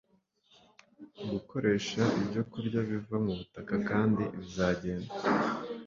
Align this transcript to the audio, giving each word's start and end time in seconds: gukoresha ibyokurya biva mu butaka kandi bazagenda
gukoresha 1.31 2.01
ibyokurya 2.21 2.79
biva 2.89 3.15
mu 3.25 3.33
butaka 3.39 3.73
kandi 3.89 4.23
bazagenda 4.35 5.13